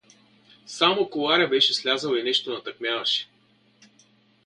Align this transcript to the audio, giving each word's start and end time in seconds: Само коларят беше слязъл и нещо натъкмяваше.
Само 0.65 1.05
коларят 1.09 1.49
беше 1.49 1.73
слязъл 1.73 2.15
и 2.15 2.23
нещо 2.23 2.53
натъкмяваше. 2.53 3.29